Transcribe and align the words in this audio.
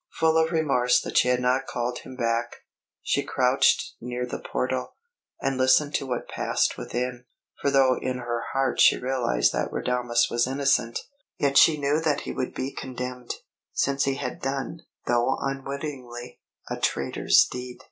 Full 0.19 0.35
of 0.35 0.51
remorse 0.51 0.99
that 1.01 1.17
she 1.19 1.27
had 1.27 1.41
not 1.41 1.67
called 1.67 1.99
him 1.99 2.15
back, 2.15 2.63
she 3.03 3.21
crouched 3.21 3.97
near 4.01 4.25
the 4.25 4.39
portal, 4.39 4.95
and 5.39 5.59
listened 5.59 5.93
to 5.93 6.07
what 6.07 6.27
passed 6.27 6.75
within; 6.75 7.25
for 7.61 7.69
though 7.69 7.99
in 8.01 8.17
her 8.17 8.41
heart 8.53 8.79
she 8.81 8.97
realised 8.97 9.53
that 9.53 9.69
Radames 9.69 10.21
was 10.31 10.47
innocent, 10.47 11.01
yet 11.37 11.55
she 11.55 11.77
knew 11.77 11.99
that 12.01 12.21
he 12.21 12.31
would 12.31 12.55
be 12.55 12.71
condemned, 12.73 13.35
since 13.73 14.05
he 14.05 14.15
had 14.15 14.41
done, 14.41 14.79
though 15.05 15.37
unwittingly, 15.39 16.39
a 16.67 16.77
traitor's 16.77 17.45
deed. 17.51 17.77